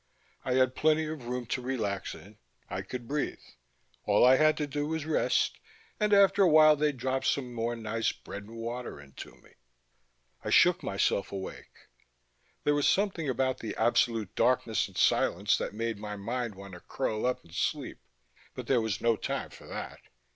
I 0.43 0.53
had 0.55 0.73
plenty 0.73 1.05
of 1.05 1.27
room 1.27 1.45
to 1.45 1.61
relax 1.61 2.15
in, 2.15 2.39
I 2.71 2.81
could 2.81 3.07
breathe. 3.07 3.37
All 4.05 4.25
I 4.25 4.37
had 4.37 4.57
to 4.57 4.65
do 4.65 4.87
was 4.87 5.05
rest, 5.05 5.59
and 5.99 6.11
after 6.11 6.41
a 6.41 6.49
while 6.49 6.75
they'd 6.75 6.97
drop 6.97 7.23
some 7.23 7.53
more 7.53 7.75
nice 7.75 8.11
bread 8.11 8.45
and 8.45 8.55
water 8.57 8.99
in 8.99 9.11
to 9.13 9.35
me.... 9.35 9.51
I 10.43 10.49
shook 10.49 10.81
myself 10.81 11.31
awake. 11.31 11.87
There 12.63 12.73
was 12.73 12.87
something 12.89 13.29
about 13.29 13.59
the 13.59 13.75
absolute 13.75 14.33
darkness 14.33 14.87
and 14.87 14.97
silence 14.97 15.55
that 15.59 15.71
made 15.75 15.99
my 15.99 16.15
mind 16.15 16.55
want 16.55 16.73
to 16.73 16.79
curl 16.79 17.27
up 17.27 17.43
and 17.43 17.53
sleep, 17.53 17.99
but 18.55 18.65
there 18.65 18.81
was 18.81 19.01
no 19.01 19.15
time 19.15 19.51
for 19.51 19.67
that. 19.67 19.99